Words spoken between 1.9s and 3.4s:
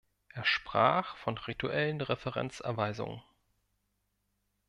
Referenzerweisungen.